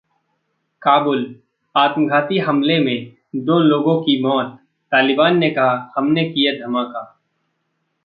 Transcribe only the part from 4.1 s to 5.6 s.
मौत, तालिबान ने